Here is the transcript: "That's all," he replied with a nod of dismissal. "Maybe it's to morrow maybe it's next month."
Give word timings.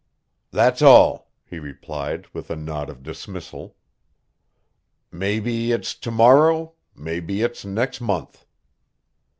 "That's 0.49 0.81
all," 0.81 1.29
he 1.45 1.59
replied 1.59 2.25
with 2.33 2.49
a 2.49 2.55
nod 2.55 2.89
of 2.89 3.03
dismissal. 3.03 3.75
"Maybe 5.11 5.71
it's 5.73 5.93
to 5.93 6.09
morrow 6.09 6.73
maybe 6.95 7.43
it's 7.43 7.63
next 7.63 8.01
month." 8.01 8.47